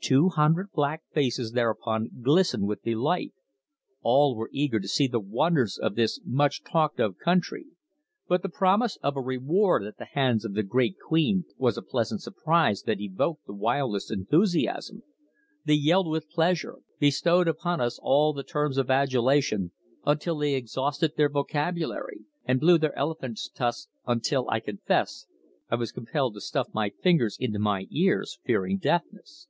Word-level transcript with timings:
Two 0.00 0.28
hundred 0.28 0.70
black 0.70 1.02
faces 1.12 1.50
thereupon 1.50 2.22
glistened 2.22 2.68
with 2.68 2.84
delight. 2.84 3.34
All 4.02 4.36
were 4.36 4.48
eager 4.52 4.78
to 4.78 4.86
see 4.86 5.08
the 5.08 5.18
wonders 5.18 5.76
of 5.78 5.96
this 5.96 6.20
much 6.24 6.62
talked 6.62 7.00
of 7.00 7.18
country, 7.18 7.66
but 8.28 8.42
the 8.42 8.48
promise 8.48 8.96
of 9.02 9.16
a 9.16 9.20
reward 9.20 9.82
at 9.82 9.98
the 9.98 10.04
hands 10.04 10.44
of 10.44 10.54
the 10.54 10.62
great 10.62 10.94
queen 11.04 11.44
was 11.58 11.76
a 11.76 11.82
pleasant 11.82 12.20
surprise 12.22 12.82
that 12.82 13.00
evoked 13.00 13.46
the 13.46 13.52
wildest 13.52 14.12
enthusiasm. 14.12 15.02
They 15.64 15.74
yelled 15.74 16.06
with 16.06 16.30
pleasure, 16.30 16.76
bestowed 17.00 17.48
upon 17.48 17.80
us 17.80 17.98
all 18.00 18.32
the 18.32 18.44
terms 18.44 18.78
of 18.78 18.88
adulation 18.88 19.72
until 20.04 20.38
they 20.38 20.54
exhausted 20.54 21.16
their 21.16 21.28
vocabulary, 21.30 22.20
and 22.44 22.60
blew 22.60 22.78
their 22.78 22.96
elephants' 22.96 23.48
tusks 23.48 23.88
until 24.06 24.48
I 24.48 24.60
confess 24.60 25.26
I 25.68 25.74
was 25.74 25.90
compelled 25.90 26.34
to 26.34 26.40
stuff 26.40 26.68
my 26.72 26.90
fingers 26.90 27.36
into 27.40 27.58
my 27.58 27.88
ears, 27.90 28.38
fearing 28.44 28.78
deafness. 28.78 29.48